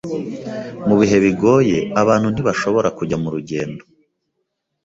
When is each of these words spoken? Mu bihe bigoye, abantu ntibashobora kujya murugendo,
Mu 0.87 0.95
bihe 0.99 1.17
bigoye, 1.23 1.77
abantu 2.01 2.27
ntibashobora 2.29 2.87
kujya 2.97 3.17
murugendo, 3.23 3.83